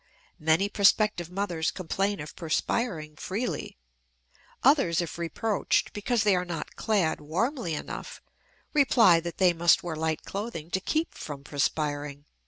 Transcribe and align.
Many 0.39 0.67
prospective 0.67 1.29
mothers 1.29 1.69
complain 1.69 2.19
of 2.21 2.35
perspiring 2.35 3.15
freely; 3.17 3.77
others, 4.63 4.99
if 4.99 5.19
reproached 5.19 5.93
because 5.93 6.23
they 6.23 6.35
are 6.35 6.43
not 6.43 6.75
clad 6.75 7.21
warmly 7.21 7.75
enough, 7.75 8.19
reply 8.73 9.19
that 9.19 9.37
they 9.37 9.53
must 9.53 9.83
wear 9.83 9.95
light 9.95 10.23
clothing 10.23 10.71
to 10.71 10.79
keep 10.79 11.13
from 11.13 11.43
perspiring. 11.43 12.25